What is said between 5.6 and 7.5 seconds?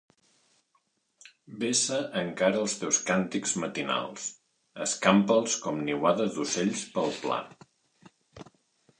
com niuada d'ocells pel pla.